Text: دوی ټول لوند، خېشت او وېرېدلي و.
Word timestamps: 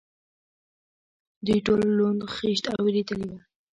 دوی 1.45 1.57
ټول 1.65 1.79
لوند، 1.97 2.21
خېشت 2.35 2.65
او 2.73 2.79
وېرېدلي 2.85 3.27
و. 3.31 3.33